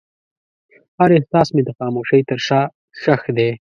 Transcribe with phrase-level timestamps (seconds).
[0.97, 2.61] هر احساس مې د خاموشۍ تر شا
[3.01, 3.49] ښخ دی.